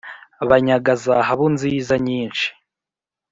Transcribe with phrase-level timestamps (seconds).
[0.49, 2.47] Banyaga zahabu nziza nyinshi